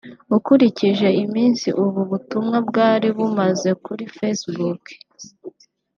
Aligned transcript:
Ukurikije 0.37 1.07
iminsi 1.23 1.67
ubu 1.83 2.01
butumwa 2.09 2.57
bwari 2.67 3.07
bumaze 3.17 3.69
kuri 3.85 4.03
facebook 4.17 4.81